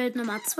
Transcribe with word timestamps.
Welt 0.00 0.16
Nummer 0.16 0.40
2. 0.42 0.56